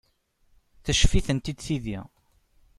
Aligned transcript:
Teccef-itent-id 0.83 1.59
tidi. 1.65 1.99